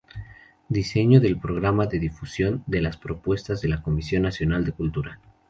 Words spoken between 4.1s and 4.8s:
Nacional de